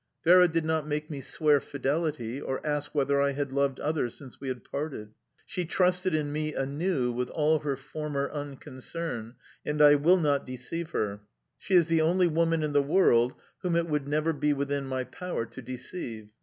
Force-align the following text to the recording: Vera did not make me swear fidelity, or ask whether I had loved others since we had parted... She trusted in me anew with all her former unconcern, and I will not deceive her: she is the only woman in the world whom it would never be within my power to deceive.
Vera 0.23 0.47
did 0.47 0.65
not 0.65 0.87
make 0.87 1.11
me 1.11 1.21
swear 1.21 1.59
fidelity, 1.59 2.41
or 2.41 2.59
ask 2.65 2.95
whether 2.95 3.21
I 3.21 3.33
had 3.33 3.51
loved 3.51 3.79
others 3.79 4.15
since 4.15 4.41
we 4.41 4.47
had 4.47 4.63
parted... 4.63 5.13
She 5.45 5.63
trusted 5.63 6.15
in 6.15 6.31
me 6.31 6.55
anew 6.55 7.11
with 7.11 7.29
all 7.29 7.59
her 7.59 7.77
former 7.77 8.27
unconcern, 8.31 9.35
and 9.63 9.79
I 9.79 9.93
will 9.93 10.17
not 10.17 10.43
deceive 10.47 10.89
her: 10.89 11.21
she 11.59 11.75
is 11.75 11.85
the 11.85 12.01
only 12.01 12.25
woman 12.25 12.63
in 12.63 12.71
the 12.73 12.81
world 12.81 13.35
whom 13.61 13.75
it 13.75 13.85
would 13.85 14.07
never 14.07 14.33
be 14.33 14.53
within 14.53 14.87
my 14.87 15.03
power 15.03 15.45
to 15.45 15.61
deceive. 15.61 16.29